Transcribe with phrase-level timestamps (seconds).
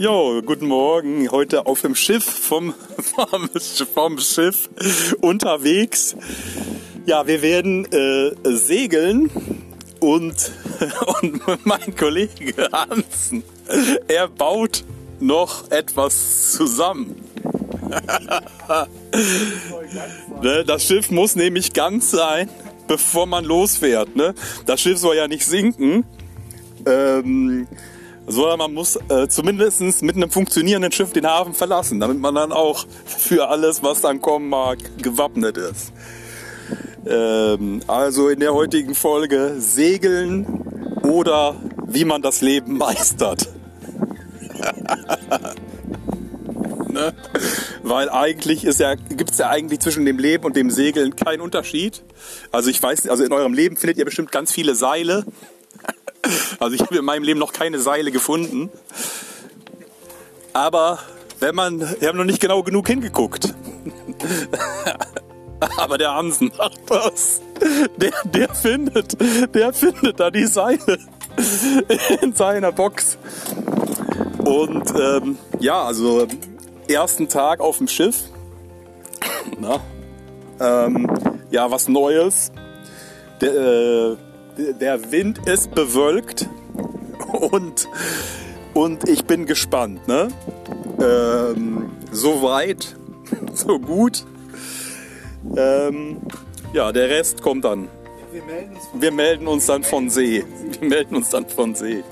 [0.00, 1.30] Jo, guten Morgen.
[1.30, 4.70] Heute auf dem Schiff vom, vom, Schiff
[5.20, 6.16] unterwegs.
[7.04, 9.30] Ja, wir werden äh, segeln
[10.00, 10.52] und,
[11.20, 13.44] und mein Kollege Hansen,
[14.08, 14.84] er baut
[15.20, 17.16] noch etwas zusammen.
[20.42, 22.48] Ne, das Schiff muss nämlich ganz sein,
[22.88, 24.16] bevor man losfährt.
[24.16, 24.34] Ne?
[24.64, 26.04] Das Schiff soll ja nicht sinken.
[26.86, 27.66] Ähm,
[28.30, 32.52] sondern man muss äh, zumindest mit einem funktionierenden Schiff den Hafen verlassen, damit man dann
[32.52, 35.92] auch für alles, was dann kommen mag, gewappnet ist.
[37.06, 40.46] Ähm, also in der heutigen Folge Segeln
[41.02, 43.48] oder wie man das Leben meistert.
[46.88, 47.14] ne?
[47.82, 52.02] Weil eigentlich ja, gibt es ja eigentlich zwischen dem Leben und dem Segeln keinen Unterschied.
[52.52, 55.24] Also ich weiß, also in eurem Leben findet ihr bestimmt ganz viele Seile.
[56.58, 58.70] Also ich habe in meinem Leben noch keine Seile gefunden.
[60.52, 60.98] Aber
[61.38, 63.54] wenn man, wir haben noch nicht genau genug hingeguckt.
[65.76, 67.42] Aber der Hansen macht das.
[67.96, 69.16] Der, der findet,
[69.54, 70.98] der findet da die Seile
[72.22, 73.18] in seiner Box.
[74.38, 76.26] Und ähm, ja, also
[76.88, 78.24] ersten Tag auf dem Schiff.
[79.58, 79.80] Na,
[80.60, 81.08] ähm,
[81.50, 82.52] ja, was Neues.
[83.40, 84.16] Der, äh,
[84.56, 86.48] der Wind ist bewölkt
[87.32, 87.88] und,
[88.74, 90.06] und ich bin gespannt.
[90.08, 90.28] Ne?
[91.00, 92.96] Ähm, so weit,
[93.54, 94.24] so gut.
[95.56, 96.18] Ähm,
[96.72, 97.88] ja, der Rest kommt dann.
[98.32, 100.44] Wir melden, Wir melden uns dann von See.
[100.78, 102.04] Wir melden uns dann von See.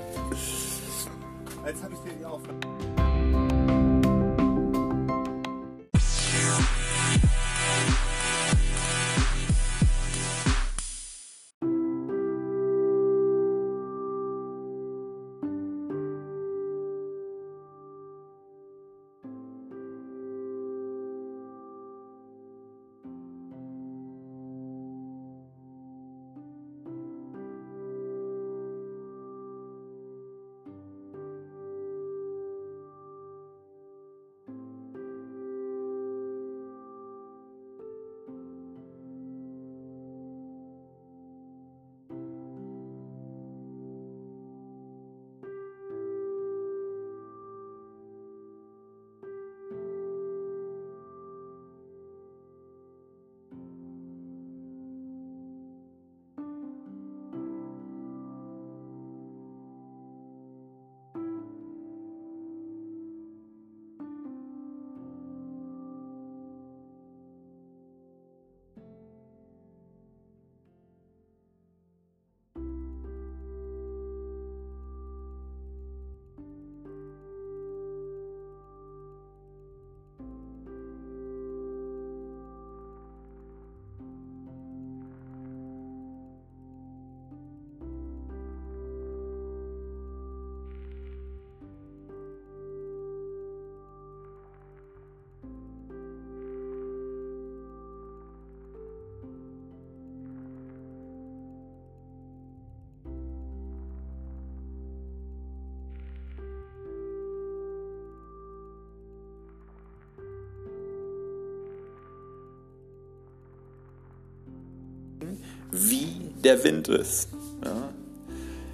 [115.71, 116.07] Wie
[116.43, 117.29] der Wind ist.
[117.63, 117.89] Ja.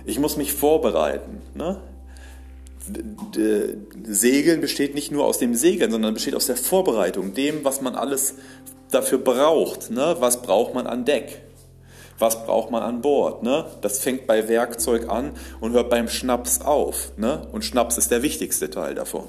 [0.06, 1.42] Ich muss mich vorbereiten.
[1.56, 1.80] Ne?
[4.04, 7.96] Segeln besteht nicht nur aus dem Segeln, sondern besteht aus der Vorbereitung, dem, was man
[7.96, 8.36] alles
[8.92, 9.90] dafür braucht.
[9.90, 10.16] Ne?
[10.20, 11.42] Was braucht man an Deck?
[12.20, 13.44] Was braucht man an Bord?
[13.44, 13.66] Ne?
[13.82, 17.12] Das fängt bei Werkzeug an und hört beim Schnaps auf.
[17.18, 17.48] Ne?
[17.52, 19.26] Und Schnaps ist der wichtigste Teil davon.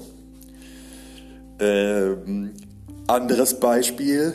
[1.59, 2.53] Ähm,
[3.07, 4.33] anderes Beispiel.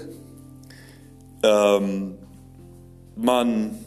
[1.43, 2.19] Ähm,
[3.17, 3.79] man,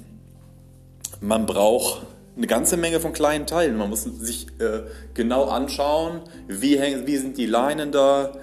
[1.21, 2.05] man braucht
[2.37, 3.77] eine ganze Menge von kleinen Teilen.
[3.77, 4.81] Man muss sich äh,
[5.13, 8.33] genau anschauen, wie, häng, wie sind die Leinen da,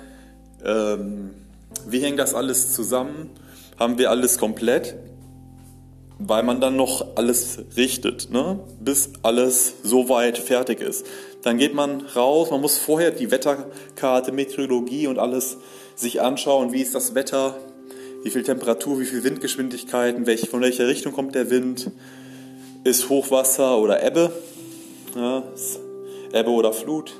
[0.64, 1.30] ähm,
[1.86, 3.30] wie hängt das alles zusammen,
[3.78, 4.94] haben wir alles komplett,
[6.18, 8.60] weil man dann noch alles richtet, ne?
[8.80, 11.04] bis alles so weit fertig ist.
[11.42, 15.58] Dann geht man raus, man muss vorher die Wetterkarte, Meteorologie und alles
[15.96, 17.56] sich anschauen, wie ist das Wetter,
[18.22, 21.90] wie viel Temperatur, wie viel Windgeschwindigkeiten, welch, von welcher Richtung kommt der Wind,
[22.84, 24.32] ist Hochwasser oder Ebbe,
[25.16, 25.42] ja,
[26.32, 27.14] Ebbe oder Flut?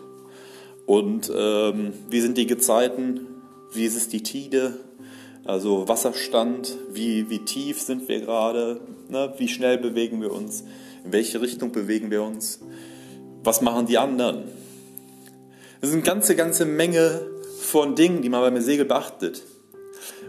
[0.87, 3.27] Und ähm, wie sind die Gezeiten,
[3.73, 4.79] wie ist es die Tide,
[5.45, 9.33] also Wasserstand, wie, wie tief sind wir gerade, ne?
[9.39, 10.65] wie schnell bewegen wir uns,
[11.05, 12.61] in welche Richtung bewegen wir uns,
[13.43, 14.45] was machen die anderen,
[15.81, 17.23] Das ist eine ganze, ganze Menge
[17.59, 19.43] von Dingen, die man beim Segel beachtet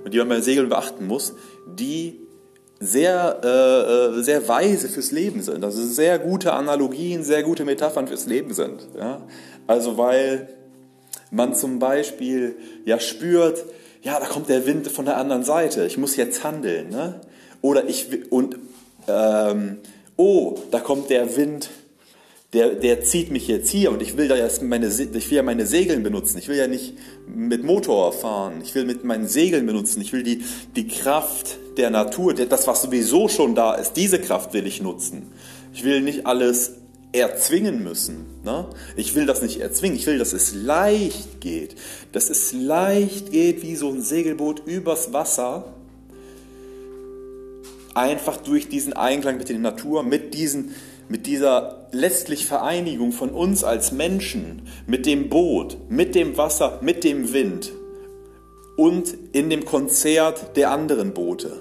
[0.03, 1.33] und die man beim Segeln beachten muss,
[1.67, 2.19] die
[2.79, 5.63] sehr, äh, äh, sehr weise fürs Leben sind.
[5.63, 8.87] Also sehr gute Analogien, sehr gute Metaphern fürs Leben sind.
[8.97, 9.21] Ja?
[9.67, 10.49] Also weil
[11.31, 12.55] man zum Beispiel
[12.85, 13.63] ja spürt,
[14.01, 16.89] ja, da kommt der Wind von der anderen Seite, ich muss jetzt handeln.
[16.89, 17.21] Ne?
[17.61, 18.57] Oder ich, und,
[19.07, 19.77] ähm,
[20.17, 21.69] oh, da kommt der Wind
[22.53, 25.43] der, der zieht mich jetzt hier und ich will da jetzt meine, ich will ja
[25.43, 26.37] meine Segeln benutzen.
[26.37, 26.93] Ich will ja nicht
[27.27, 28.61] mit Motor fahren.
[28.63, 30.01] Ich will mit meinen Segeln benutzen.
[30.01, 30.43] Ich will die,
[30.75, 35.31] die Kraft der Natur, das, was sowieso schon da ist, diese Kraft will ich nutzen.
[35.73, 36.73] Ich will nicht alles
[37.11, 38.25] erzwingen müssen.
[38.43, 38.67] Ne?
[38.95, 39.97] Ich will das nicht erzwingen.
[39.97, 41.75] Ich will, dass es leicht geht.
[42.11, 45.73] Dass es leicht geht wie so ein Segelboot übers Wasser.
[47.95, 50.75] Einfach durch diesen Einklang mit der Natur, mit diesen
[51.09, 57.03] mit dieser letztlich Vereinigung von uns als Menschen, mit dem Boot, mit dem Wasser, mit
[57.03, 57.71] dem Wind
[58.77, 61.59] und in dem Konzert der anderen Boote.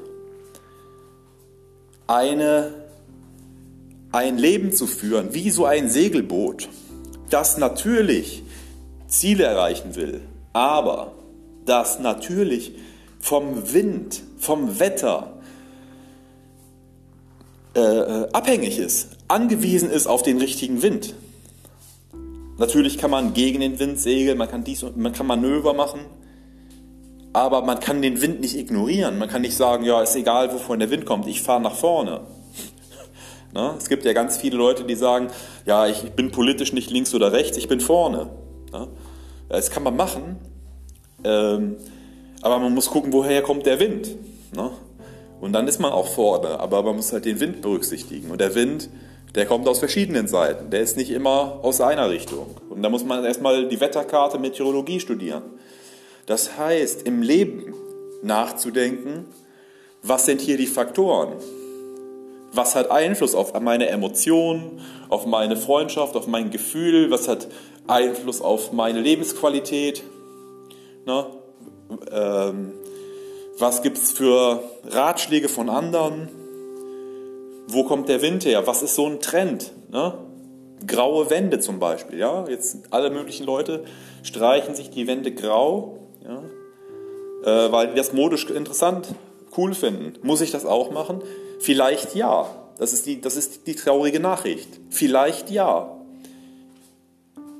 [2.06, 2.74] Eine,
[4.10, 6.68] ein Leben zu führen, wie so ein Segelboot,
[7.30, 8.42] das natürlich
[9.06, 10.22] Ziele erreichen will,
[10.52, 11.12] aber
[11.64, 12.74] das natürlich
[13.20, 15.31] vom Wind, vom Wetter
[17.74, 21.14] äh, äh abhängig ist, angewiesen ist auf den richtigen Wind.
[22.58, 26.00] Natürlich kann man gegen den Wind segeln, man kann, dies, man kann Manöver machen,
[27.32, 29.18] aber man kann den Wind nicht ignorieren.
[29.18, 32.20] Man kann nicht sagen, ja, ist egal, wovon der Wind kommt, ich fahre nach vorne.
[33.52, 35.28] Na, es gibt ja ganz viele Leute, die sagen,
[35.66, 38.30] ja, ich bin politisch nicht links oder rechts, ich bin vorne.
[38.70, 38.88] Na,
[39.48, 40.36] das kann man machen,
[41.24, 41.76] ähm,
[42.42, 44.08] aber man muss gucken, woher kommt der Wind.
[44.54, 44.72] Na?
[45.42, 48.30] Und dann ist man auch vorne, aber man muss halt den Wind berücksichtigen.
[48.30, 48.88] Und der Wind
[49.34, 50.70] der kommt aus verschiedenen Seiten.
[50.70, 52.54] Der ist nicht immer aus einer Richtung.
[52.68, 55.42] Und da muss man erstmal die Wetterkarte Meteorologie studieren.
[56.26, 57.74] Das heißt, im Leben
[58.22, 59.24] nachzudenken,
[60.02, 61.34] was sind hier die Faktoren?
[62.52, 67.10] Was hat Einfluss auf meine Emotionen, auf meine Freundschaft, auf mein Gefühl?
[67.10, 67.48] Was hat
[67.86, 70.02] Einfluss auf meine Lebensqualität?
[71.06, 71.26] Ne?
[72.10, 72.72] Ähm,
[73.62, 76.28] was gibt es für Ratschläge von anderen?
[77.68, 78.66] Wo kommt der Wind her?
[78.66, 79.72] Was ist so ein Trend?
[79.90, 80.14] Ne?
[80.84, 82.18] Graue Wände zum Beispiel.
[82.18, 82.44] Ja?
[82.48, 83.84] Jetzt alle möglichen Leute
[84.24, 86.42] streichen sich die Wände grau, ja?
[87.44, 89.14] äh, weil die das modisch interessant,
[89.56, 90.14] cool finden.
[90.22, 91.22] Muss ich das auch machen?
[91.60, 92.46] Vielleicht ja.
[92.78, 94.80] Das ist die, das ist die traurige Nachricht.
[94.90, 95.96] Vielleicht ja.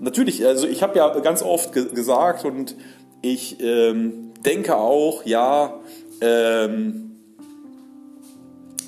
[0.01, 2.75] Natürlich, also ich habe ja ganz oft ge gesagt und
[3.23, 5.81] ich ähm, denke auch, ja,
[6.21, 7.13] ähm,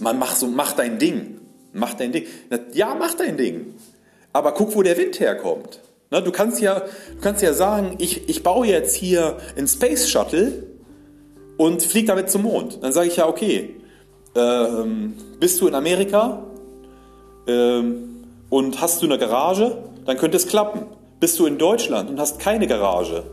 [0.01, 1.41] man macht so, mach dein Ding.
[1.73, 2.27] Mach dein Ding.
[2.73, 3.75] Ja, mach dein Ding.
[4.33, 5.81] Aber guck, wo der Wind herkommt.
[6.11, 10.65] Du kannst ja, du kannst ja sagen, ich, ich baue jetzt hier einen Space Shuttle
[11.57, 12.83] und fliege damit zum Mond.
[12.83, 13.77] Dann sage ich ja, okay,
[14.37, 16.45] ähm, bist du in Amerika
[17.49, 20.87] ähm, und hast du eine Garage, dann könnte es klappen.
[21.19, 23.25] Bist du in Deutschland und hast keine Garage,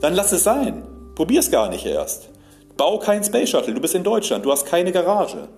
[0.00, 0.82] dann lass es sein.
[1.14, 2.30] Probier es gar nicht erst.
[2.76, 5.48] Bau keinen Space Shuttle, du bist in Deutschland, du hast keine Garage.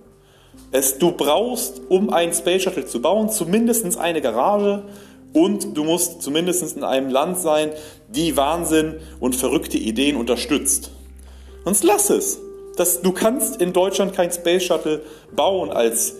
[0.71, 4.83] Es, du brauchst, um einen Space Shuttle zu bauen, zumindest eine Garage
[5.33, 7.71] und du musst zumindest in einem Land sein,
[8.09, 10.91] die Wahnsinn und verrückte Ideen unterstützt.
[11.63, 12.39] Sonst lass es.
[12.75, 15.01] Das, du kannst in Deutschland kein Space Shuttle
[15.35, 16.15] bauen als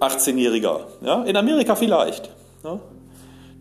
[0.00, 0.80] 18-Jähriger.
[1.02, 1.24] Ja?
[1.24, 2.30] In Amerika vielleicht.
[2.64, 2.80] Ja?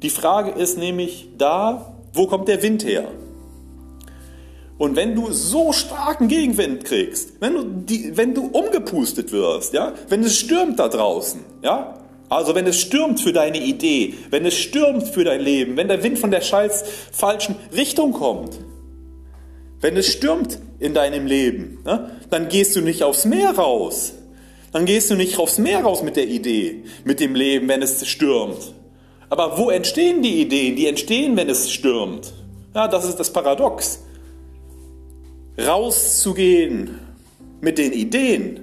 [0.02, 3.08] Die Frage ist nämlich da, wo kommt der Wind her?
[4.78, 9.94] Und wenn du so starken Gegenwind kriegst, wenn du, die, wenn du umgepustet wirst, ja,
[10.10, 14.56] wenn es stürmt da draußen, ja, also wenn es stürmt für deine Idee, wenn es
[14.56, 18.60] stürmt für dein Leben, wenn der Wind von der scheiß falschen Richtung kommt,
[19.80, 24.14] wenn es stürmt in deinem Leben, ja, dann gehst du nicht aufs Meer raus.
[24.74, 28.06] Dann gehst du nicht aufs Meer raus mit der Idee, mit dem Leben, wenn es
[28.06, 28.74] stürmt.
[29.30, 30.76] Aber wo entstehen die Ideen?
[30.76, 32.34] Die entstehen, wenn es stürmt.
[32.74, 34.02] Ja, das ist das Paradox
[35.58, 37.00] rauszugehen
[37.62, 38.62] mit den Ideen.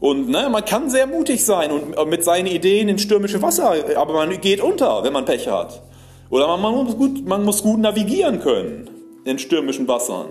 [0.00, 4.14] Und ne, man kann sehr mutig sein und mit seinen Ideen ins stürmische Wasser, aber
[4.14, 5.82] man geht unter, wenn man Pech hat.
[6.30, 8.88] Oder man, man, muss, gut, man muss gut navigieren können
[9.24, 10.28] in stürmischen Wassern.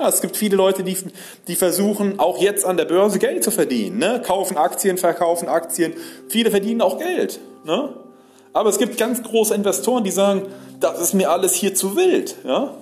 [0.00, 0.96] Ja, es gibt viele Leute, die,
[1.46, 3.98] die versuchen auch jetzt an der Börse Geld zu verdienen.
[3.98, 4.20] Ne?
[4.24, 5.92] Kaufen Aktien, verkaufen Aktien.
[6.28, 7.38] Viele verdienen auch Geld.
[7.64, 7.90] Ne?
[8.52, 10.46] Aber es gibt ganz große Investoren, die sagen,
[10.80, 12.36] das ist mir alles hier zu wild.
[12.44, 12.74] Ja?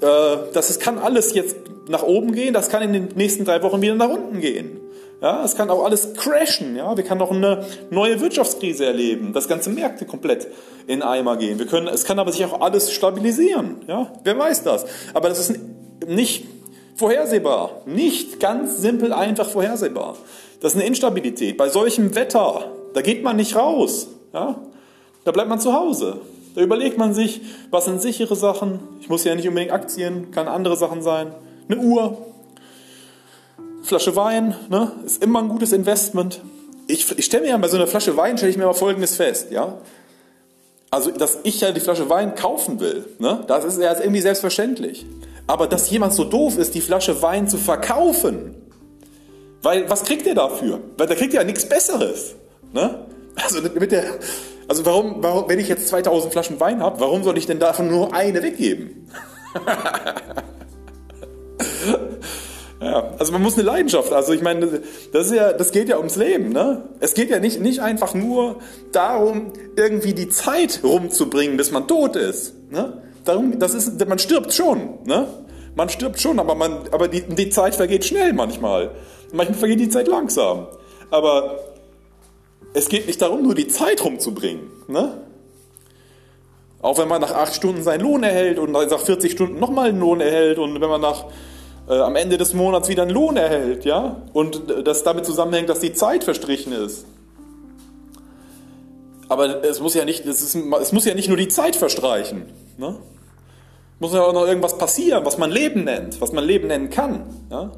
[0.00, 1.56] Äh, das kann alles jetzt
[1.88, 4.80] nach oben gehen, das kann in den nächsten drei Wochen wieder nach unten gehen.
[5.20, 6.76] Ja, es kann auch alles crashen.
[6.76, 10.46] Ja, wir können auch eine neue Wirtschaftskrise erleben, dass ganze Märkte komplett
[10.86, 11.58] in Eimer gehen.
[11.58, 13.82] Wir können, es kann aber sich auch alles stabilisieren.
[13.88, 14.86] Ja, wer weiß das?
[15.14, 15.58] Aber das ist
[16.06, 16.46] nicht
[16.94, 20.16] vorhersehbar, nicht ganz simpel einfach vorhersehbar.
[20.60, 21.56] Das ist eine Instabilität.
[21.56, 24.08] Bei solchem Wetter, da geht man nicht raus.
[24.32, 24.60] Ja,
[25.24, 26.20] da bleibt man zu Hause.
[26.54, 27.40] Da überlegt man sich,
[27.70, 28.80] was sind sichere Sachen.
[29.00, 31.32] Ich muss ja nicht unbedingt Aktien, kann andere Sachen sein.
[31.68, 32.18] Eine Uhr,
[33.82, 36.40] Flasche Wein, ne, ist immer ein gutes Investment.
[36.86, 39.16] Ich, ich stelle mir ja bei so einer Flasche Wein, stelle ich mir mal Folgendes
[39.16, 39.78] fest, ja.
[40.90, 45.06] Also, dass ich ja die Flasche Wein kaufen will, ne, das ist ja irgendwie selbstverständlich.
[45.46, 48.54] Aber dass jemand so doof ist, die Flasche Wein zu verkaufen,
[49.62, 50.80] weil was kriegt er dafür?
[50.96, 52.34] Weil da kriegt er ja nichts Besseres.
[52.72, 53.06] Ne?
[53.36, 54.04] Also, mit der,
[54.68, 57.88] also warum, warum, wenn ich jetzt 2000 Flaschen Wein habe, warum soll ich denn davon
[57.88, 59.10] nur eine weggeben?
[62.80, 64.80] Ja, also man muss eine Leidenschaft, also ich meine,
[65.12, 66.50] das, ist ja, das geht ja ums Leben.
[66.50, 66.84] Ne?
[67.00, 68.60] Es geht ja nicht, nicht einfach nur
[68.92, 72.54] darum, irgendwie die Zeit rumzubringen, bis man tot ist.
[72.70, 73.02] Ne?
[73.24, 75.00] Darum, das ist, man stirbt schon.
[75.04, 75.26] Ne?
[75.74, 78.92] Man stirbt schon, aber, man, aber die, die Zeit vergeht schnell manchmal.
[79.32, 80.68] Manchmal vergeht die Zeit langsam.
[81.10, 81.58] Aber
[82.74, 84.70] es geht nicht darum, nur die Zeit rumzubringen.
[84.86, 85.22] Ne?
[86.80, 90.00] Auch wenn man nach acht Stunden seinen Lohn erhält und nach 40 Stunden nochmal einen
[90.00, 91.24] Lohn erhält und wenn man nach
[91.88, 95.80] äh, am Ende des Monats wieder einen Lohn erhält, ja, und das damit zusammenhängt, dass
[95.80, 97.04] die Zeit verstrichen ist.
[99.28, 102.46] Aber es muss ja nicht, es, ist, es muss ja nicht nur die Zeit verstreichen.
[102.78, 102.96] Ne?
[103.98, 107.24] Muss ja auch noch irgendwas passieren, was man Leben nennt, was man Leben nennen kann.
[107.50, 107.72] Ja?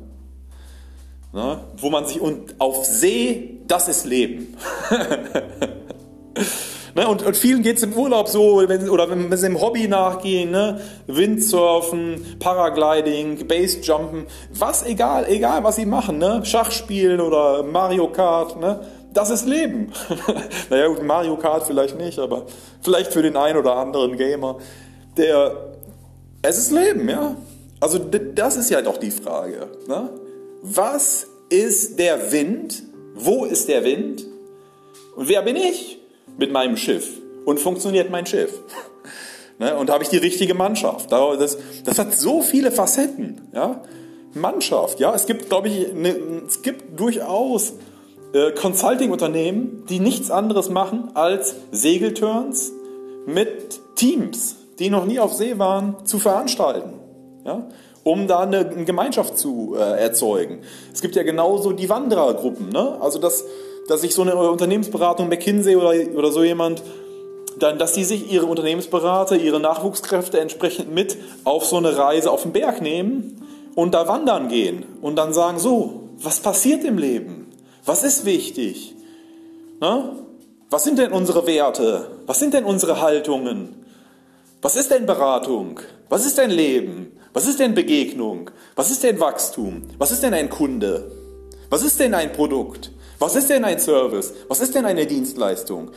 [1.32, 1.60] Ne?
[1.76, 2.20] Wo man sich
[2.58, 4.56] auf See, das ist Leben.
[6.96, 7.06] Ne?
[7.06, 10.50] Und, und, vielen geht es im Urlaub so, wenn, oder wenn sie im Hobby nachgehen,
[10.50, 10.80] ne?
[11.06, 16.44] Windsurfen, Paragliding, Basejumpen, was egal, egal was sie machen, ne?
[16.44, 18.80] Schachspielen oder Mario Kart, ne?
[19.12, 19.92] das ist Leben.
[20.70, 22.46] naja gut, Mario Kart vielleicht nicht, aber
[22.82, 24.58] vielleicht für den einen oder anderen Gamer,
[25.16, 25.74] der,
[26.42, 27.36] es ist Leben, ja.
[27.80, 29.68] Also das ist ja doch die Frage.
[29.88, 30.10] Ne?
[30.62, 32.82] Was ist der Wind?
[33.14, 34.24] Wo ist der Wind?
[35.16, 36.00] Und wer bin ich?
[36.40, 37.08] mit meinem Schiff
[37.44, 38.58] und funktioniert mein Schiff?
[39.58, 39.76] Ne?
[39.76, 41.12] Und habe ich die richtige Mannschaft?
[41.12, 43.42] Das, das hat so viele Facetten.
[43.52, 43.82] Ja?
[44.32, 46.16] Mannschaft, ja, es gibt, glaube ich, ne,
[46.48, 47.74] es gibt durchaus
[48.32, 52.72] äh, Consulting-Unternehmen, die nichts anderes machen als Segelturns
[53.26, 56.94] mit Teams, die noch nie auf See waren, zu veranstalten.
[57.44, 57.68] Ja?
[58.04, 60.60] Um da eine, Gemeinschaft zu äh, erzeugen.
[60.92, 62.96] Es gibt ja genauso die Wanderergruppen, ne?
[63.00, 63.44] also das,
[63.88, 66.82] dass sich so eine Unternehmensberatung, McKinsey oder, oder so jemand,
[67.58, 72.42] dann, dass die sich ihre Unternehmensberater, ihre Nachwuchskräfte entsprechend mit auf so eine Reise auf
[72.42, 73.42] den Berg nehmen
[73.74, 77.50] und da wandern gehen und dann sagen, so, was passiert im Leben?
[77.84, 78.94] Was ist wichtig?
[79.80, 80.16] Na?
[80.68, 82.10] Was sind denn unsere Werte?
[82.26, 83.74] Was sind denn unsere Haltungen?
[84.62, 85.80] Was ist denn Beratung?
[86.08, 87.12] Was ist denn Leben?
[87.32, 88.50] Was ist denn Begegnung?
[88.74, 89.82] Was ist denn Wachstum?
[89.98, 91.12] Was ist denn ein Kunde?
[91.68, 92.90] Was ist denn ein Produkt?
[93.18, 94.34] Was ist denn ein Service?
[94.48, 95.90] Was ist denn eine Dienstleistung?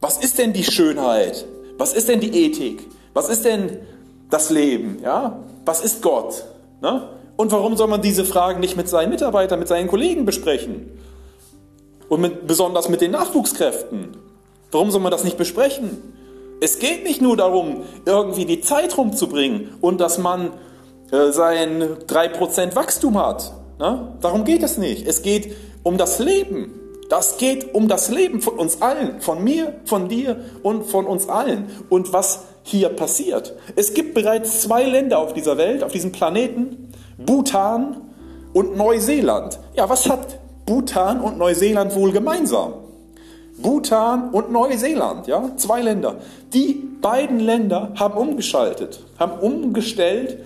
[0.00, 1.46] Was ist denn die Schönheit?
[1.76, 2.86] Was ist denn die Ethik?
[3.14, 3.78] Was ist denn
[4.30, 4.98] das Leben?
[5.02, 5.38] Ja?
[5.64, 6.44] Was ist Gott?
[6.80, 7.08] Ne?
[7.36, 10.98] Und warum soll man diese Fragen nicht mit seinen Mitarbeitern, mit seinen Kollegen besprechen?
[12.08, 14.16] Und mit, besonders mit den Nachwuchskräften?
[14.72, 16.14] Warum soll man das nicht besprechen?
[16.60, 20.52] Es geht nicht nur darum, irgendwie die Zeit rumzubringen und dass man
[21.12, 23.52] äh, sein 3% Wachstum hat.
[23.78, 24.16] Ne?
[24.20, 25.06] Darum geht es nicht.
[25.06, 26.74] Es geht um das Leben.
[27.08, 31.28] Das geht um das Leben von uns allen, von mir, von dir und von uns
[31.28, 31.70] allen.
[31.88, 33.54] Und was hier passiert.
[33.76, 38.02] Es gibt bereits zwei Länder auf dieser Welt, auf diesem Planeten, Bhutan
[38.52, 39.58] und Neuseeland.
[39.74, 42.74] Ja, was hat Bhutan und Neuseeland wohl gemeinsam?
[43.58, 46.16] Bhutan und Neuseeland, ja, zwei Länder.
[46.52, 50.44] Die beiden Länder haben umgeschaltet, haben umgestellt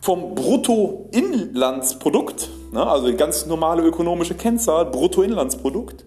[0.00, 6.04] vom Bruttoinlandsprodukt, ne, also die ganz normale ökonomische Kennzahl, Bruttoinlandsprodukt,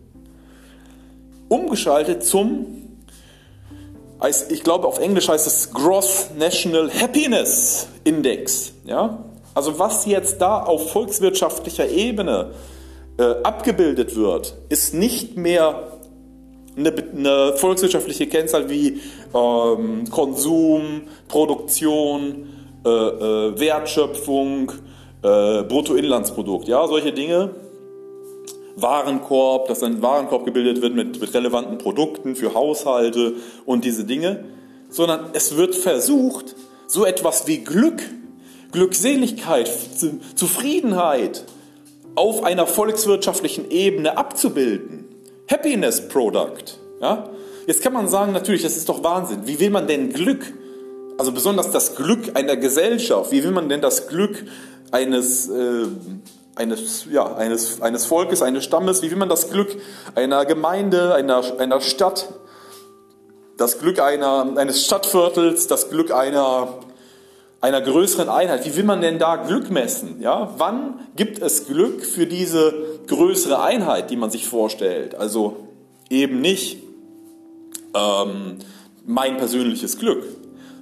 [1.49, 2.65] umgeschaltet zum,
[4.49, 8.73] ich glaube auf Englisch heißt es Gross National Happiness Index.
[8.85, 9.23] Ja?
[9.53, 12.51] Also was jetzt da auf volkswirtschaftlicher Ebene
[13.17, 15.96] äh, abgebildet wird, ist nicht mehr
[16.77, 19.01] eine, eine volkswirtschaftliche Kennzahl wie
[19.33, 22.49] ähm, Konsum, Produktion,
[22.85, 24.71] äh, äh, Wertschöpfung,
[25.23, 27.51] äh, Bruttoinlandsprodukt, ja, solche Dinge.
[28.79, 33.33] Warenkorb, dass ein Warenkorb gebildet wird mit, mit relevanten Produkten für Haushalte
[33.65, 34.45] und diese Dinge,
[34.89, 36.55] sondern es wird versucht,
[36.85, 38.03] so etwas wie Glück,
[38.71, 39.67] Glückseligkeit,
[40.35, 41.43] Zufriedenheit
[42.13, 45.06] auf einer volkswirtschaftlichen Ebene abzubilden.
[45.49, 46.77] Happiness Product.
[47.01, 47.29] Ja?
[47.65, 49.41] Jetzt kann man sagen, natürlich, das ist doch Wahnsinn.
[49.45, 50.53] Wie will man denn Glück,
[51.17, 54.45] also besonders das Glück einer Gesellschaft, wie will man denn das Glück
[54.91, 55.85] eines, äh,
[56.55, 59.75] eines, ja, eines, eines Volkes, eines Stammes, wie will man das Glück
[60.15, 62.29] einer Gemeinde, einer, einer Stadt,
[63.57, 66.75] das Glück einer, eines Stadtviertels, das Glück einer,
[67.59, 70.21] einer größeren Einheit, wie will man denn da Glück messen?
[70.21, 70.53] Ja?
[70.57, 75.15] Wann gibt es Glück für diese größere Einheit, die man sich vorstellt?
[75.15, 75.67] Also
[76.09, 76.77] eben nicht
[77.93, 78.57] ähm,
[79.05, 80.23] mein persönliches Glück,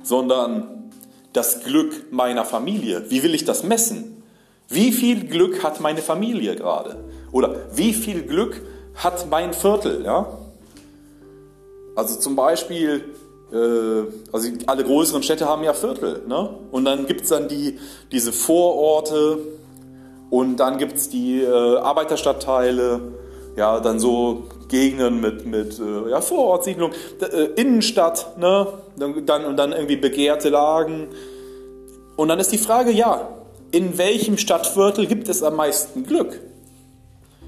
[0.04, 0.92] sondern
[1.34, 3.06] das Glück meiner Familie.
[3.10, 4.24] Wie will ich das messen?
[4.68, 7.04] Wie viel Glück hat meine Familie gerade?
[7.32, 8.62] Oder wie viel Glück
[8.96, 10.04] hat mein Viertel?
[10.04, 10.38] Ja?
[11.96, 13.04] Also zum Beispiel,
[13.52, 16.24] äh, also alle größeren Städte haben ja Viertel.
[16.28, 16.50] Ne?
[16.72, 17.78] Und dann gibt es dann die,
[18.12, 19.40] diese Vororte
[20.36, 23.00] und dann gibt es die äh, Arbeiterstadtteile,
[23.56, 28.68] ja, dann so Gegenden mit, mit äh, ja, Vorortsiedlung, äh, Innenstadt, ne?
[28.98, 31.08] dann, und dann irgendwie begehrte Lagen.
[32.18, 33.30] Und dann ist die Frage, ja,
[33.72, 36.42] in welchem Stadtviertel gibt es am meisten Glück?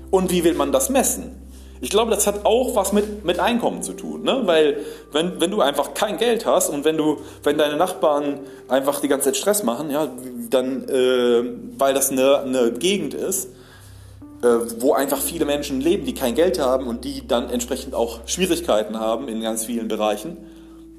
[0.10, 1.47] Und wie will man das messen?
[1.82, 4.42] Ich glaube, das hat auch was mit, mit Einkommen zu tun, ne?
[4.46, 4.78] weil
[5.12, 9.08] wenn, wenn du einfach kein Geld hast und wenn, du, wenn deine Nachbarn einfach die
[9.08, 10.10] ganze Zeit Stress machen, ja,
[10.50, 11.44] dann, äh,
[11.78, 13.50] weil das eine, eine Gegend ist,
[14.42, 14.48] äh,
[14.80, 19.00] wo einfach viele Menschen leben, die kein Geld haben und die dann entsprechend auch Schwierigkeiten
[19.00, 20.38] haben in ganz vielen Bereichen,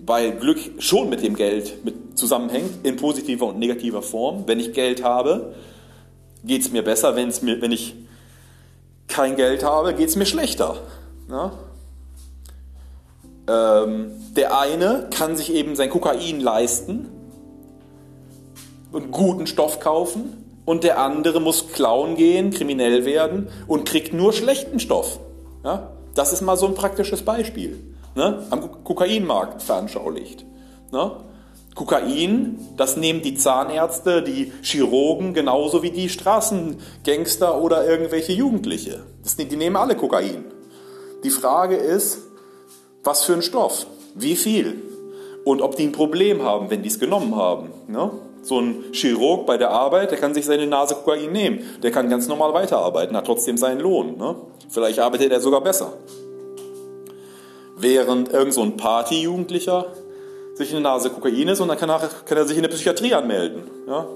[0.04, 4.44] weil Glück schon mit dem Geld mit zusammenhängt, in positiver und negativer Form.
[4.46, 5.54] Wenn ich Geld habe,
[6.44, 7.94] geht es mir besser, wenn's mir, wenn ich
[9.08, 10.76] kein Geld habe, geht es mir schlechter.
[11.28, 11.52] Ja?
[13.48, 17.08] Ähm, der eine kann sich eben sein Kokain leisten
[18.92, 24.32] und guten Stoff kaufen und der andere muss klauen gehen, kriminell werden und kriegt nur
[24.32, 25.18] schlechten Stoff.
[25.64, 25.90] Ja?
[26.14, 27.78] Das ist mal so ein praktisches Beispiel.
[28.14, 28.42] Ne?
[28.50, 30.44] Am Kokainmarkt veranschaulicht.
[30.92, 31.12] Ne?
[31.78, 39.04] Kokain, das nehmen die Zahnärzte, die Chirurgen genauso wie die Straßengangster oder irgendwelche Jugendliche.
[39.22, 40.44] Das, die nehmen alle Kokain.
[41.22, 42.18] Die Frage ist,
[43.04, 43.86] was für ein Stoff,
[44.16, 44.82] wie viel
[45.44, 47.70] und ob die ein Problem haben, wenn die es genommen haben.
[47.86, 48.10] Ne?
[48.42, 51.60] So ein Chirurg bei der Arbeit, der kann sich seine Nase Kokain nehmen.
[51.84, 54.18] Der kann ganz normal weiterarbeiten, hat trotzdem seinen Lohn.
[54.18, 54.34] Ne?
[54.68, 55.92] Vielleicht arbeitet er sogar besser.
[57.76, 59.86] Während irgend so ein Party-Jugendlicher
[60.58, 63.14] sich eine Nase Kokain ist und dann kann er, kann er sich in der Psychiatrie
[63.14, 63.62] anmelden.
[63.86, 64.06] Ja?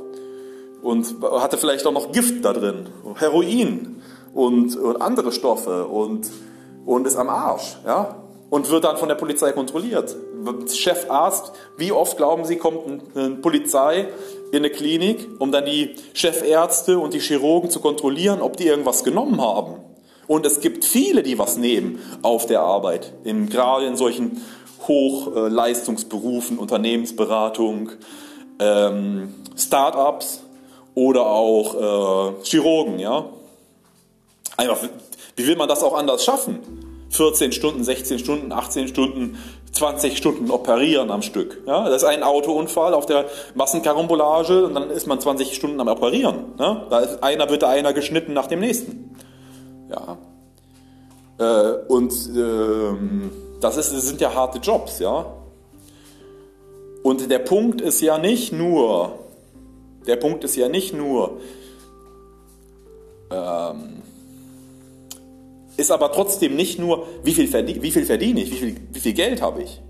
[0.82, 4.02] Und hatte vielleicht auch noch Gift da drin, Heroin
[4.34, 6.28] und, und andere Stoffe und,
[6.84, 7.78] und ist am Arsch.
[7.86, 8.16] Ja?
[8.52, 10.14] und wird dann von der Polizei kontrolliert.
[10.70, 14.08] Chefarzt, wie oft glauben Sie, kommt eine Polizei
[14.50, 19.04] in eine Klinik, um dann die Chefärzte und die Chirurgen zu kontrollieren, ob die irgendwas
[19.04, 19.76] genommen haben?
[20.26, 24.42] Und es gibt viele, die was nehmen auf der Arbeit, in, gerade in solchen
[24.88, 27.90] Hochleistungsberufen, Unternehmensberatung,
[28.58, 30.42] ähm, Start-ups
[30.94, 32.98] oder auch äh, Chirurgen.
[32.98, 33.26] Ja?
[34.56, 34.78] Einfach,
[35.36, 36.58] wie will man das auch anders schaffen?
[37.10, 39.38] 14 Stunden, 16 Stunden, 18 Stunden,
[39.72, 41.62] 20 Stunden operieren am Stück.
[41.66, 45.88] Ja, das ist ein Autounfall auf der Massenkarambolage und dann ist man 20 Stunden am
[45.88, 46.54] Operieren.
[46.58, 49.16] Ja, da ist einer wird da einer geschnitten nach dem nächsten.
[49.90, 50.18] Ja.
[51.38, 55.26] Äh, und äh, das, ist, das sind ja harte Jobs, ja.
[57.02, 59.18] Und der Punkt ist ja nicht nur,
[60.06, 61.40] der Punkt ist ja nicht nur,
[63.30, 64.02] ähm,
[65.76, 69.00] ist aber trotzdem nicht nur, wie viel, verdien, wie viel verdiene ich, wie viel, wie
[69.00, 69.80] viel Geld habe ich,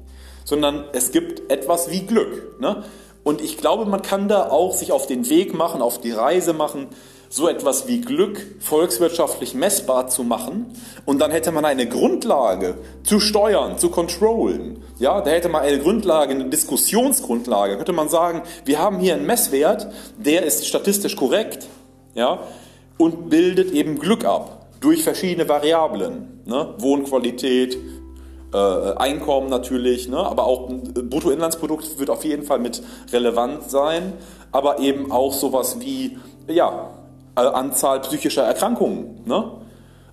[0.45, 2.61] sondern es gibt etwas wie Glück.
[2.61, 2.85] Ne?
[3.25, 6.53] Und ich glaube, man kann da auch sich auf den Weg machen, auf die Reise
[6.53, 6.89] machen,
[7.33, 10.67] so etwas wie Glück volkswirtschaftlich messbar zu machen.
[11.07, 14.83] Und dann hätte man eine Grundlage zu steuern, zu controllen.
[14.99, 17.73] Ja, da hätte man eine Grundlage, eine Diskussionsgrundlage.
[17.73, 21.69] Da könnte man sagen, wir haben hier einen Messwert, der ist statistisch korrekt.
[22.15, 22.41] Ja,
[22.99, 26.43] und bildet eben Glück ab durch verschiedene Variablen.
[26.45, 26.75] Ne?
[26.77, 27.79] Wohnqualität,
[28.53, 30.19] äh, Einkommen natürlich, ne?
[30.19, 34.13] aber auch Bruttoinlandsprodukt wird auf jeden Fall mit relevant sein,
[34.51, 37.02] aber eben auch sowas wie ja, äh,
[37.35, 39.23] Anzahl psychischer Erkrankungen.
[39.25, 39.45] Ne?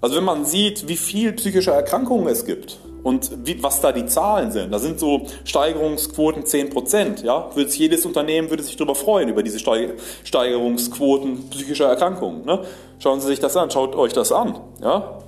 [0.02, 4.06] Also wenn man sieht, wie viel psychische Erkrankungen es gibt und wie, was da die
[4.06, 7.26] Zahlen sind, da sind so Steigerungsquoten 10%.
[7.26, 7.50] Ja?
[7.54, 12.46] Würde jedes Unternehmen würde sich darüber freuen, über diese Steigerungsquoten psychischer Erkrankungen.
[12.46, 12.62] Ne?
[13.00, 14.60] Schauen Sie sich das an, schaut euch das an.
[14.82, 15.20] Ja?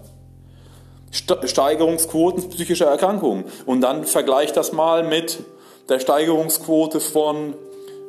[1.11, 3.45] Steigerungsquoten psychischer Erkrankungen.
[3.65, 5.39] Und dann vergleicht das mal mit
[5.89, 7.55] der Steigerungsquote von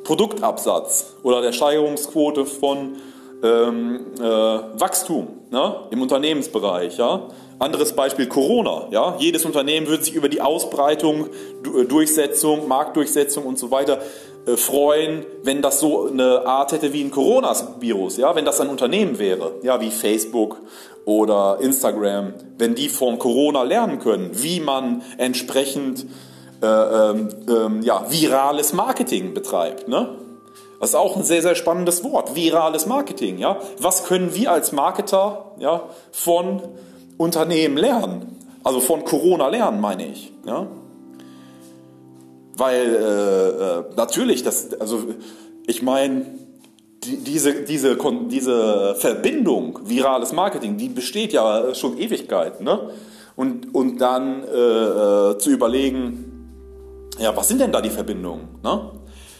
[0.05, 2.95] Produktabsatz oder der Steigerungsquote von
[3.43, 6.97] ähm, äh, Wachstum ne, im Unternehmensbereich.
[6.97, 7.27] Ja?
[7.59, 8.87] Anderes Beispiel Corona.
[8.91, 9.15] Ja?
[9.19, 13.99] Jedes Unternehmen würde sich über die Ausbreitung, äh, Durchsetzung, Marktdurchsetzung und so weiter
[14.47, 18.17] äh, freuen, wenn das so eine Art hätte wie ein Coronavirus.
[18.17, 18.35] Ja?
[18.35, 20.57] Wenn das ein Unternehmen wäre, ja, wie Facebook
[21.05, 26.05] oder Instagram, wenn die von Corona lernen können, wie man entsprechend
[26.61, 29.89] äh, ähm, ähm, ja, virales Marketing betreibt.
[29.89, 30.07] Ne?
[30.83, 33.37] Das ist auch ein sehr, sehr spannendes Wort, virales Marketing.
[33.37, 33.57] Ja?
[33.79, 36.61] Was können wir als Marketer ja, von
[37.17, 38.37] Unternehmen lernen?
[38.65, 40.33] Also von Corona lernen, meine ich.
[40.45, 40.67] Ja?
[42.57, 45.05] Weil äh, äh natürlich, das, also
[45.67, 46.25] ich meine,
[47.05, 47.95] die, diese, diese,
[48.27, 52.65] diese Verbindung, virales Marketing, die besteht ja schon Ewigkeiten.
[52.65, 52.89] Ne?
[53.37, 58.59] Und, und dann äh, äh, zu überlegen, ja, was sind denn da die Verbindungen?
[58.61, 58.91] Ne?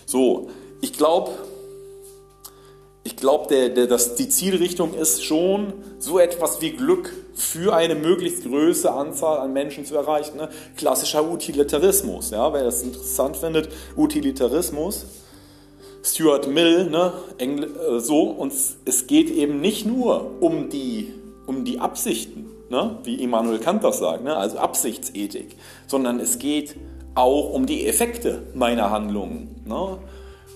[0.06, 0.48] So,
[0.84, 1.32] ich glaube,
[3.06, 8.93] ich glaube, der, die Zielrichtung ist schon, so etwas wie Glück für eine möglichst größere
[8.93, 10.36] Anzahl an Menschen zu erreichen.
[10.36, 10.50] Ne?
[10.76, 15.06] Klassischer Utilitarismus, ja, wer das interessant findet, Utilitarismus.
[16.06, 21.13] Stuart Mill, ne, Engl äh, so, und es geht eben nicht nur um die,
[21.48, 25.56] um die Absichten, ne, wie Immanuel Kant das sagt, ne, also Absichtsethik,
[25.88, 26.76] sondern es geht
[27.15, 29.63] auch um die Effekte meiner Handlungen.
[29.65, 29.98] Ne?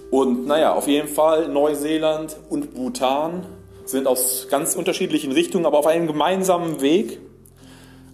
[0.10, 3.46] Und naja, auf jeden Fall Neuseeland und Bhutan
[3.86, 7.20] sind aus ganz unterschiedlichen Richtungen, aber auf einem gemeinsamen Weg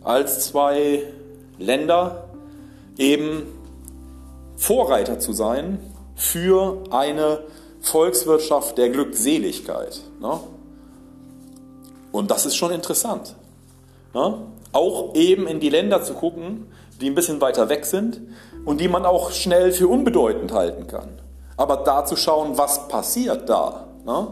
[0.04, 1.04] als zwei
[1.60, 2.30] Länder
[2.98, 3.44] eben
[4.56, 5.80] Vorreiter zu sein
[6.16, 7.40] für eine
[7.82, 10.02] Volkswirtschaft der Glückseligkeit.
[10.20, 10.40] Ne?
[12.12, 13.36] Und das ist schon interessant.
[14.14, 14.38] Ne?
[14.72, 16.68] Auch eben in die Länder zu gucken,
[17.02, 18.22] die ein bisschen weiter weg sind
[18.66, 21.23] und die man auch schnell für unbedeutend halten kann
[21.58, 23.88] aber da zu schauen, was passiert da.
[24.06, 24.28] Ne?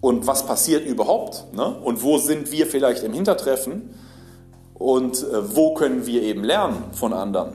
[0.00, 1.46] Und was passiert überhaupt?
[1.52, 1.64] Ne?
[1.64, 3.94] Und wo sind wir vielleicht im Hintertreffen?
[4.74, 7.54] Und äh, wo können wir eben lernen von anderen?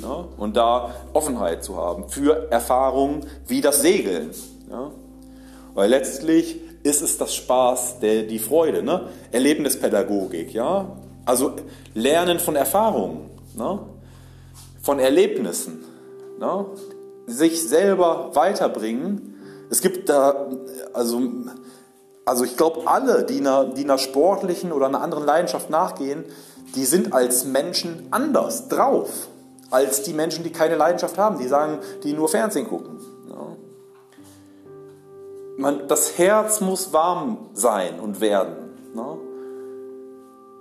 [0.00, 0.28] Ne?
[0.36, 4.30] Und da Offenheit zu haben für Erfahrungen wie das Segeln.
[4.70, 4.90] Ja?
[5.74, 9.08] Weil letztlich ist es das Spaß, der, die Freude, ne?
[9.32, 10.86] Erlebnispädagogik, ja?
[11.24, 11.52] Also
[11.94, 13.80] Lernen von Erfahrungen, ne?
[14.80, 15.84] von Erlebnissen.
[16.38, 16.66] Ne?
[17.26, 19.34] Sich selber weiterbringen.
[19.70, 20.46] Es gibt da,
[20.92, 21.22] also,
[22.24, 26.24] also ich glaube, alle, die einer, die einer sportlichen oder einer anderen Leidenschaft nachgehen,
[26.74, 29.28] die sind als Menschen anders drauf
[29.70, 33.00] als die Menschen, die keine Leidenschaft haben, die sagen, die nur Fernsehen gucken.
[33.28, 33.56] Ja.
[35.56, 38.56] Man, das Herz muss warm sein und werden.
[38.94, 39.16] Ja.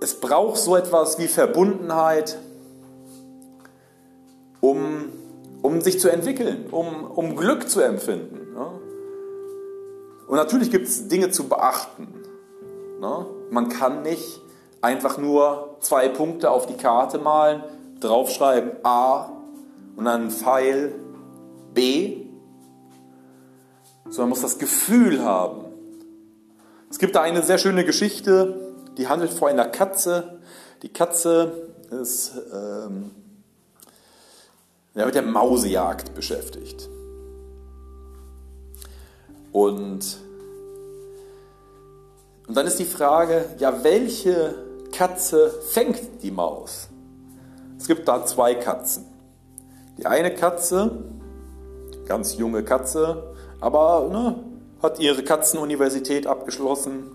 [0.02, 2.38] Es braucht so etwas wie Verbundenheit,
[4.62, 5.10] um
[5.66, 8.54] um sich zu entwickeln, um, um Glück zu empfinden.
[8.56, 8.72] Ja?
[10.28, 12.08] Und natürlich gibt es Dinge zu beachten.
[13.02, 13.26] Ne?
[13.50, 14.42] Man kann nicht
[14.82, 17.64] einfach nur zwei Punkte auf die Karte malen,
[18.00, 19.32] draufschreiben A
[19.96, 20.94] und dann Pfeil
[21.74, 22.28] B,
[24.04, 25.66] sondern man muss das Gefühl haben.
[26.92, 30.40] Es gibt da eine sehr schöne Geschichte, die handelt vor einer Katze.
[30.84, 33.12] Die Katze ist ähm,
[34.96, 36.90] ja, mit der Mausejagd beschäftigt.
[39.52, 40.18] Und,
[42.48, 44.56] und dann ist die Frage, ja, welche
[44.92, 46.88] Katze fängt die Maus?
[47.78, 49.06] Es gibt da zwei Katzen.
[49.98, 51.04] Die eine Katze,
[52.06, 54.44] ganz junge Katze, aber ne,
[54.82, 57.12] hat ihre Katzenuniversität abgeschlossen,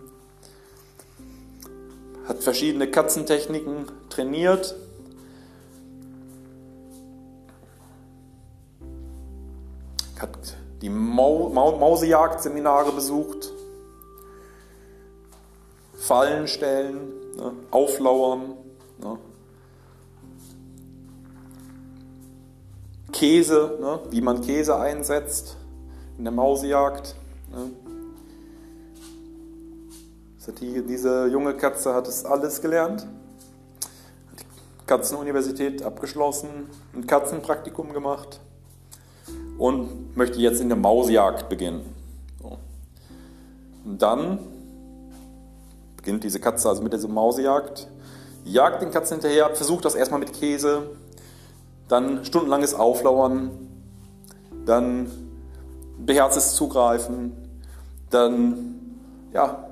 [2.26, 4.74] hat verschiedene Katzentechniken trainiert
[10.20, 13.52] hat die Mau Mau Mausejagd-Seminare besucht,
[15.94, 18.54] Fallen stellen, ne, auflauern,
[18.98, 19.18] ne.
[23.12, 25.56] Käse, ne, wie man Käse einsetzt
[26.16, 27.14] in der Mausejagd.
[27.50, 27.70] Ne.
[30.58, 36.48] Die, diese junge Katze hat es alles gelernt, hat die Katzenuniversität abgeschlossen,
[36.92, 38.40] ein Katzenpraktikum gemacht
[39.60, 41.82] und möchte jetzt in der Mausjagd beginnen.
[42.42, 42.56] So.
[43.84, 44.38] Und dann
[45.98, 47.86] beginnt diese Katze also mit dieser Mausjagd,
[48.44, 50.84] jagt den Katzen hinterher, versucht das erstmal mit Käse,
[51.88, 53.50] dann stundenlanges Auflauern,
[54.64, 55.10] dann
[55.98, 57.32] beherztes Zugreifen,
[58.08, 58.96] dann,
[59.34, 59.68] ja,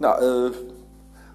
[0.00, 0.50] na, äh,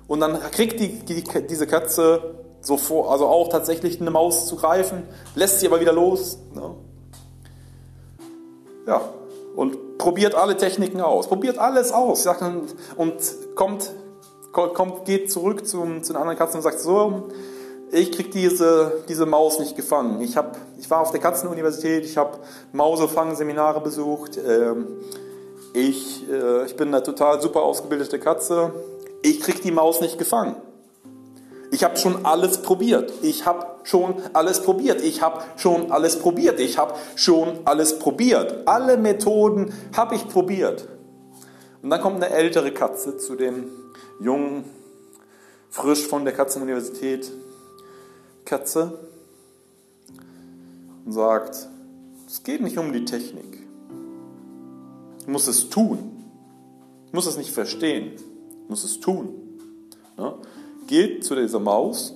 [0.08, 4.58] und dann kriegt die, die, diese Katze so vor, also auch tatsächlich eine Maus zu
[4.58, 5.04] greifen,
[5.36, 6.38] lässt sie aber wieder los.
[6.54, 6.76] Ne?
[8.86, 9.02] Ja,
[9.56, 13.14] und probiert alle Techniken aus, probiert alles aus sagt, und, und
[13.56, 13.92] kommt,
[14.52, 17.30] kommt, geht zurück zum, zu den anderen Katzen und sagt so,
[17.92, 20.20] ich kriege diese, diese Maus nicht gefangen.
[20.22, 22.40] Ich, hab, ich war auf der Katzenuniversität, ich habe
[22.72, 24.38] Mausefangen-Seminare besucht.
[24.38, 24.88] Ähm,
[25.74, 28.74] ich, äh, ich bin eine total super ausgebildete Katze.
[29.22, 30.56] Ich kriege die Maus nicht gefangen.
[31.72, 33.14] Ich habe schon alles probiert.
[33.22, 35.02] Ich habe schon alles probiert.
[35.02, 36.60] Ich habe schon alles probiert.
[36.60, 38.68] Ich habe schon alles probiert.
[38.68, 40.88] Alle Methoden habe ich probiert.
[41.82, 43.66] Und dann kommt eine ältere Katze zu dem
[44.20, 44.66] jungen,
[45.70, 47.32] frisch von der Katzenuniversität
[48.46, 48.98] Katze
[51.06, 51.68] und sagt,
[52.28, 53.66] es geht nicht um die Technik.
[55.26, 56.12] Du musst es tun.
[57.10, 58.14] Du musst es nicht verstehen.
[58.18, 59.60] Du musst es tun.
[60.18, 60.36] Ja?
[60.88, 62.16] geht zu dieser Maus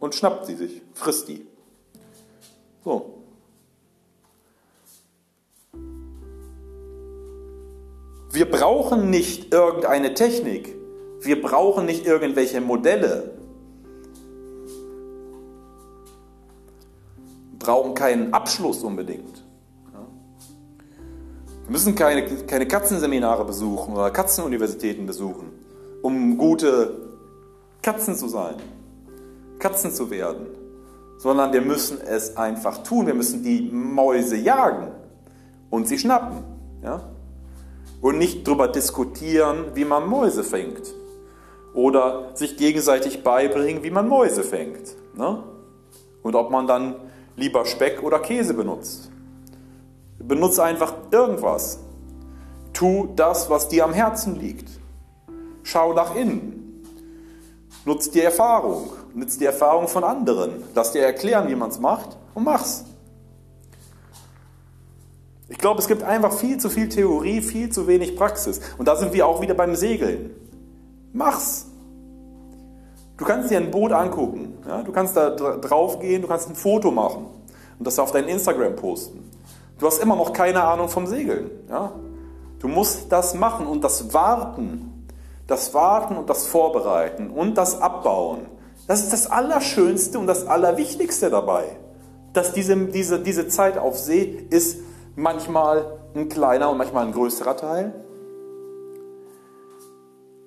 [0.00, 1.46] und schnappt sie sich, frisst die.
[2.84, 3.14] So.
[8.30, 10.74] Wir brauchen nicht irgendeine Technik.
[11.20, 13.30] Wir brauchen nicht irgendwelche Modelle.
[17.58, 19.44] Brauchen keinen Abschluss unbedingt.
[21.64, 25.50] Wir müssen keine, keine Katzenseminare besuchen oder Katzenuniversitäten besuchen,
[26.02, 27.08] um gute
[27.80, 28.56] Katzen zu sein,
[29.58, 30.46] Katzen zu werden,
[31.18, 33.06] sondern wir müssen es einfach tun.
[33.06, 34.88] Wir müssen die Mäuse jagen
[35.70, 36.44] und sie schnappen.
[36.82, 37.08] Ja?
[38.00, 40.94] Und nicht darüber diskutieren, wie man Mäuse fängt.
[41.72, 44.94] Oder sich gegenseitig beibringen, wie man Mäuse fängt.
[45.16, 45.42] Ne?
[46.22, 46.96] Und ob man dann
[47.36, 49.10] lieber Speck oder Käse benutzt.
[50.18, 51.80] Benutze einfach irgendwas.
[52.72, 54.68] Tu das, was dir am Herzen liegt.
[55.62, 56.82] Schau nach innen.
[57.84, 60.62] Nutz die Erfahrung, nutz die Erfahrung von anderen.
[60.74, 62.84] Lass dir erklären, wie man es macht und mach's.
[65.48, 68.60] Ich glaube, es gibt einfach viel zu viel Theorie, viel zu wenig Praxis.
[68.78, 70.30] Und da sind wir auch wieder beim Segeln.
[71.12, 71.66] Mach's.
[73.16, 74.58] Du kannst dir ein Boot angucken.
[74.66, 74.82] Ja?
[74.82, 77.26] Du kannst da drauf gehen, du kannst ein Foto machen
[77.78, 79.30] und das auf dein Instagram posten.
[79.78, 81.50] Du hast immer noch keine Ahnung vom Segeln.
[81.68, 81.92] Ja?
[82.58, 84.90] Du musst das machen und das Warten
[85.46, 88.46] das Warten und das Vorbereiten und das Abbauen,
[88.86, 91.64] das ist das Allerschönste und das Allerwichtigste dabei.
[92.32, 94.78] Dass diese, diese, diese Zeit auf See ist
[95.16, 97.94] manchmal ein kleiner und manchmal ein größerer Teil.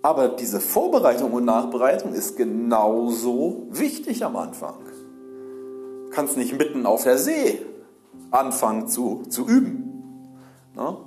[0.02, 4.76] Aber diese Vorbereitung und Nachbereitung ist genauso wichtig am Anfang.
[6.06, 7.60] Du kannst nicht mitten auf der See
[8.32, 10.34] anfangen zu, zu üben.
[10.76, 10.98] Ne?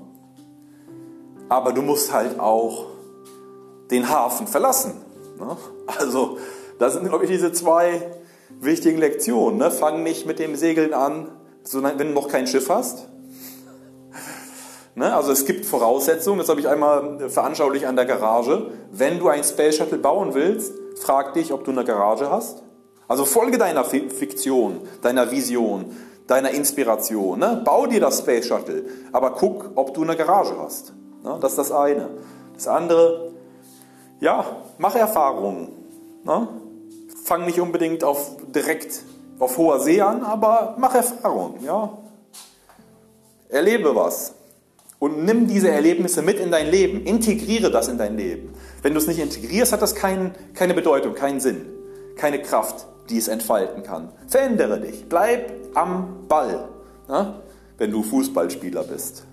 [1.49, 2.87] Aber du musst halt auch
[3.91, 4.93] den Hafen verlassen.
[5.39, 5.57] Ne?
[5.99, 6.39] Also,
[6.81, 8.11] das sind, glaube ich, diese zwei
[8.59, 9.59] wichtigen Lektionen.
[9.59, 9.71] Ne?
[9.71, 11.29] Fang nicht mit dem Segeln an,
[11.73, 13.07] wenn du noch kein Schiff hast.
[14.95, 15.15] Ne?
[15.15, 18.71] Also es gibt Voraussetzungen, das habe ich einmal veranschaulich an der Garage.
[18.91, 22.63] Wenn du ein Space Shuttle bauen willst, frag dich, ob du eine Garage hast.
[23.07, 25.95] Also folge deiner Fiktion, deiner Vision,
[26.27, 27.41] deiner Inspiration.
[27.41, 27.61] Ne?
[27.63, 30.95] Bau dir das Space Shuttle, aber guck, ob du eine Garage hast.
[31.23, 31.37] Ne?
[31.43, 32.09] Das ist das eine.
[32.55, 33.33] Das andere,
[34.21, 34.47] ja,
[34.79, 35.69] mach Erfahrungen.
[36.25, 36.49] Ne?
[37.31, 39.05] Fang nicht unbedingt auf, direkt
[39.39, 41.63] auf hoher See an, aber mach Erfahrungen.
[41.65, 41.97] Ja?
[43.49, 44.35] Erlebe was.
[44.99, 47.05] Und nimm diese Erlebnisse mit in dein Leben.
[47.05, 48.53] Integriere das in dein Leben.
[48.83, 51.67] Wenn du es nicht integrierst, hat das kein, keine Bedeutung, keinen Sinn,
[52.17, 54.09] keine Kraft, die es entfalten kann.
[54.27, 55.09] Verändere dich.
[55.09, 56.69] Bleib am Ball.
[57.09, 57.35] Ne?
[57.79, 59.25] Wenn du Fußballspieler bist.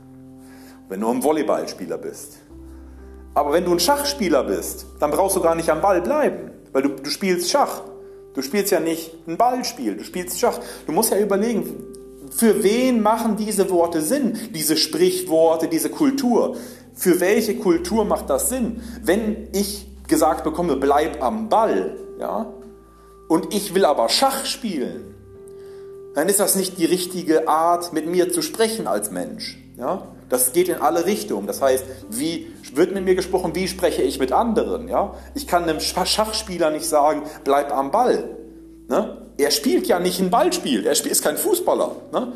[0.88, 2.38] Wenn du ein Volleyballspieler bist.
[3.33, 6.84] Aber wenn du ein Schachspieler bist, dann brauchst du gar nicht am Ball bleiben, weil
[6.84, 7.82] du, du spielst Schach.
[8.34, 10.60] Du spielst ja nicht ein Ballspiel, du spielst Schach.
[10.86, 11.84] Du musst ja überlegen,
[12.30, 16.56] für wen machen diese Worte Sinn, diese Sprichworte, diese Kultur?
[16.93, 18.82] Für welche Kultur macht das Sinn?
[19.01, 22.53] Wenn ich gesagt bekomme, bleib am Ball, ja,
[23.27, 25.13] und ich will aber Schach spielen,
[26.15, 29.58] dann ist das nicht die richtige Art, mit mir zu sprechen als Mensch.
[29.78, 30.08] Ja?
[30.30, 31.48] Das geht in alle Richtungen.
[31.48, 34.88] Das heißt, wie wird mit mir gesprochen, wie spreche ich mit anderen?
[34.88, 35.13] Ja?
[35.36, 38.24] Ich kann einem Schachspieler nicht sagen, bleib am Ball.
[38.90, 39.28] Ne?
[39.38, 41.96] Er spielt ja nicht ein Ballspiel, er ist kein Fußballer.
[42.12, 42.34] Ne?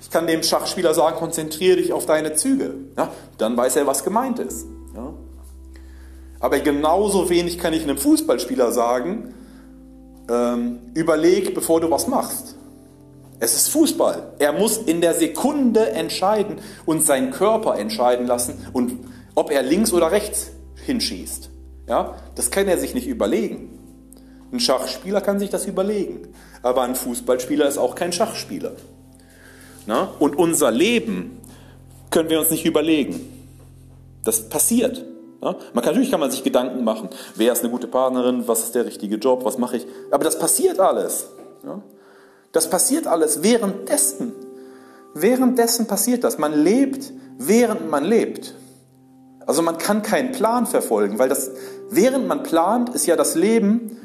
[0.00, 2.74] Ich kann dem Schachspieler sagen, konzentriere dich auf deine Züge.
[2.96, 3.10] Ja?
[3.38, 4.66] Dann weiß er, was gemeint ist.
[4.94, 5.14] Ja?
[6.38, 9.34] Aber genauso wenig kann ich einem Fußballspieler sagen,
[10.28, 12.56] ähm, überleg, bevor du was machst.
[13.40, 14.34] Es ist Fußball.
[14.38, 18.98] Er muss in der Sekunde entscheiden und seinen Körper entscheiden lassen und
[19.34, 20.50] ob er links oder rechts
[20.86, 21.50] hinschießt.
[21.88, 23.78] Ja, das kann er sich nicht überlegen.
[24.52, 26.28] Ein Schachspieler kann sich das überlegen,
[26.62, 28.72] aber ein Fußballspieler ist auch kein Schachspieler.
[29.86, 30.10] Na?
[30.18, 31.40] Und unser Leben
[32.10, 33.20] können wir uns nicht überlegen.
[34.22, 35.04] Das passiert.
[35.42, 35.56] Ja?
[35.74, 38.74] Man kann, natürlich kann man sich Gedanken machen, wer ist eine gute Partnerin, was ist
[38.74, 39.86] der richtige Job, was mache ich.
[40.10, 41.28] Aber das passiert alles.
[41.64, 41.82] Ja?
[42.54, 44.32] Das passiert alles währenddessen.
[45.12, 46.38] Währenddessen passiert das.
[46.38, 48.54] Man lebt, während man lebt.
[49.44, 51.50] Also man kann keinen Plan verfolgen, weil das,
[51.90, 53.98] während man plant, ist ja das Leben,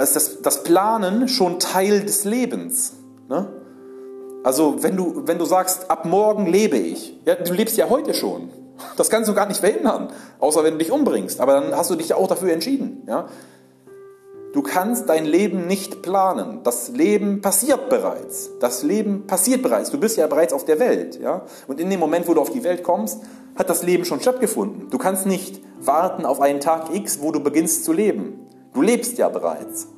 [0.00, 2.92] ist das, das Planen schon Teil des Lebens.
[3.28, 3.48] Ne?
[4.44, 8.12] Also wenn du, wenn du sagst, ab morgen lebe ich, ja, du lebst ja heute
[8.12, 8.50] schon.
[8.98, 11.40] Das kannst du gar nicht verhindern, außer wenn du dich umbringst.
[11.40, 13.04] Aber dann hast du dich ja auch dafür entschieden.
[13.08, 13.28] Ja?
[14.54, 16.60] Du kannst dein Leben nicht planen.
[16.62, 18.50] Das Leben passiert bereits.
[18.60, 19.90] Das Leben passiert bereits.
[19.90, 21.18] Du bist ja bereits auf der Welt.
[21.20, 21.44] Ja?
[21.66, 23.20] Und in dem Moment, wo du auf die Welt kommst,
[23.56, 24.90] hat das Leben schon stattgefunden.
[24.90, 28.46] Du kannst nicht warten auf einen Tag X, wo du beginnst zu leben.
[28.72, 29.88] Du lebst ja bereits.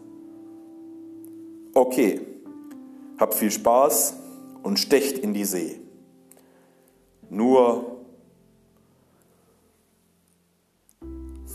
[1.75, 2.23] Okay,
[3.19, 4.15] hab viel Spaß
[4.63, 5.83] und stecht in die See.
[7.29, 7.99] Nur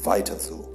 [0.04, 0.71] weiter so.